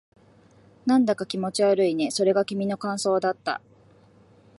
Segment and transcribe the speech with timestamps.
[0.87, 2.09] なんだか気持ち悪いね。
[2.09, 3.61] それが君の感想だった。